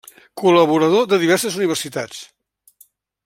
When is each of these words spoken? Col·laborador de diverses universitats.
Col·laborador 0.41 1.05
de 1.11 1.19
diverses 1.25 1.59
universitats. 1.61 2.25